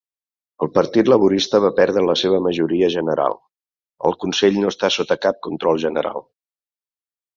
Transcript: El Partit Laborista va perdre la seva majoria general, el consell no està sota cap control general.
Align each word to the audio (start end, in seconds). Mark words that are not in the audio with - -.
El 0.65 0.69
Partit 0.77 1.09
Laborista 1.11 1.59
va 1.65 1.69
perdre 1.79 2.03
la 2.07 2.15
seva 2.21 2.39
majoria 2.47 2.89
general, 2.95 3.37
el 4.11 4.19
consell 4.25 4.61
no 4.65 4.73
està 4.75 4.91
sota 4.97 5.19
cap 5.27 5.39
control 5.49 5.83
general. 5.85 6.25